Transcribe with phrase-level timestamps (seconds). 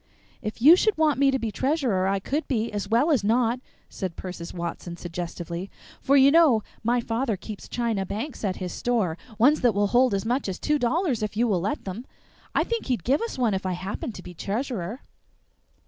[0.41, 3.59] "If you should want me to be treasurer, I could be, as well as not,"
[3.87, 5.69] said Persis Watson suggestively;
[6.01, 10.15] "for you know my father keeps china banks at his store ones that will hold
[10.15, 12.07] as much as two dollars if you will let them.
[12.55, 15.01] I think he'd give us one if I happen to be treasurer."